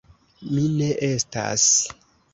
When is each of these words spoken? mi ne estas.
mi 0.53 0.63
ne 0.79 0.89
estas. 1.09 1.67